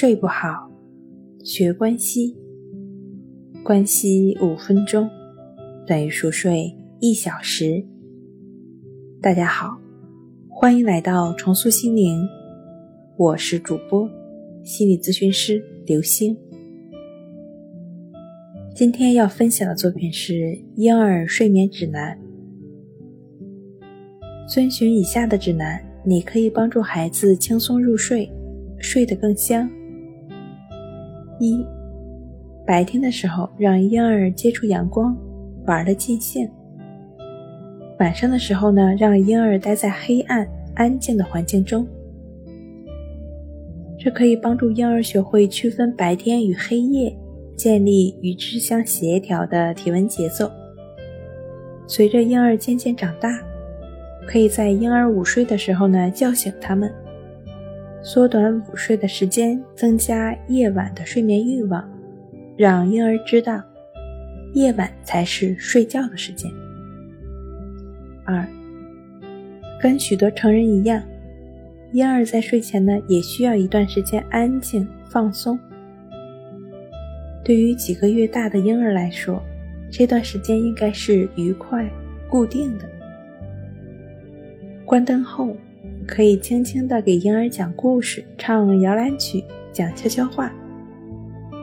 [0.00, 0.70] 睡不好，
[1.42, 2.36] 学关西。
[3.64, 5.10] 关西五分钟
[5.88, 7.84] 等于熟睡一小时。
[9.20, 9.76] 大家好，
[10.48, 12.16] 欢迎来到重塑心灵，
[13.16, 14.08] 我是主播
[14.62, 16.36] 心理咨询师刘星。
[18.76, 20.32] 今天要分享的作品是
[20.76, 22.16] 《婴儿睡眠指南》。
[24.54, 28.30] 遵循以下的指南，你可以帮助孩子轻松入睡，
[28.78, 29.68] 睡得更香。
[31.38, 31.64] 一、
[32.66, 35.16] 白天的时候让婴儿接触阳光，
[35.66, 36.48] 玩的尽兴；
[37.98, 41.86] 晚上的时候呢，让婴儿待在黑暗、安静的环境中。
[43.98, 47.16] 这可以帮助婴儿学会区分白天与黑夜。
[47.58, 50.48] 建立与之相协调的体温节奏。
[51.88, 53.36] 随着婴儿渐渐长大，
[54.28, 56.88] 可以在婴儿午睡的时候呢叫醒他们，
[58.02, 61.86] 缩短午睡的时间，增加夜晚的睡眠欲望，
[62.56, 63.62] 让婴儿知道
[64.54, 66.50] 夜晚才是睡觉的时间。
[68.24, 68.46] 二，
[69.80, 71.02] 跟许多成人一样，
[71.92, 75.58] 婴儿在睡前呢也需要一段时间安静放松。
[77.44, 79.42] 对于几个月大的婴儿来说，
[79.90, 81.90] 这段时间应该是愉快、
[82.28, 82.84] 固定的。
[84.84, 85.56] 关灯后，
[86.08, 90.50] 可以轻轻地给婴儿讲故事、唱摇篮曲、讲悄悄话。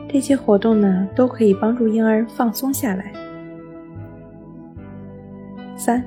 [0.08, 3.12] 这些活动呢，都可以帮助婴儿放松下来。
[5.76, 6.02] 三，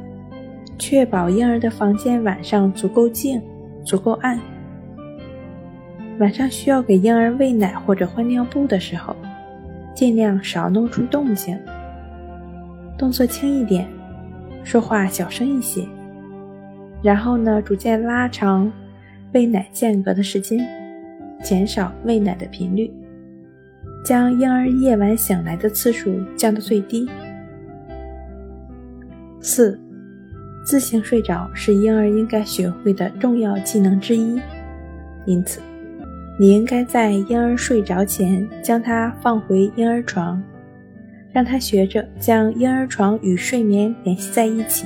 [0.78, 3.42] 确保婴儿的房间晚上足够静、
[3.84, 4.40] 足够暗。
[6.20, 9.14] 晚上需要给婴儿喂奶或者换尿布的时候。
[9.94, 11.60] 尽量少弄出动静，
[12.98, 13.86] 动作轻一点，
[14.64, 15.86] 说话小声一些。
[17.02, 18.72] 然后呢，逐渐拉长
[19.34, 20.60] 喂奶间隔的时间，
[21.42, 22.92] 减少喂奶的频率，
[24.04, 27.10] 将婴儿夜晚醒来的次数降到最低。
[29.40, 29.80] 四，
[30.66, 34.40] 自行睡着是婴儿应该学会的重要技能之一，
[35.26, 35.62] 因此。
[36.38, 40.42] 你应该在婴儿睡着前将他放回婴儿床，
[41.34, 44.86] 让他学着将婴儿床与睡眠联系在一起。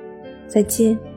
[0.51, 1.10] 再见。